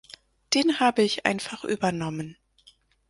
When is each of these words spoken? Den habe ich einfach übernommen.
Den 0.55 0.79
habe 0.79 1.03
ich 1.03 1.27
einfach 1.27 1.63
übernommen. 1.63 2.35